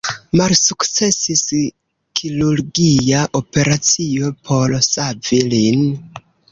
Malsukcesis 0.39 1.43
kirurgia 2.21 3.21
operacio 3.43 4.35
por 4.51 4.79
savi 4.93 5.45
lin. 5.55 5.91